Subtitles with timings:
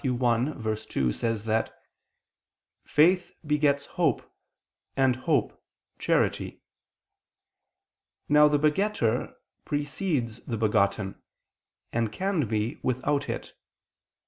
[0.03, 1.79] 1:2 says that
[2.83, 4.23] "faith begets hope,
[4.97, 5.63] and hope,
[5.99, 6.63] charity."
[8.27, 11.21] Now the begetter precedes the begotten,
[11.93, 13.53] and can be without it.